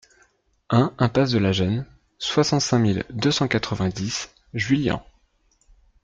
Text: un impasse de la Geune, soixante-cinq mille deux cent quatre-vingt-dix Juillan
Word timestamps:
un 0.71 0.95
impasse 0.97 1.29
de 1.29 1.37
la 1.37 1.51
Geune, 1.51 1.85
soixante-cinq 2.17 2.79
mille 2.79 3.05
deux 3.11 3.29
cent 3.29 3.47
quatre-vingt-dix 3.47 4.31
Juillan 4.55 5.05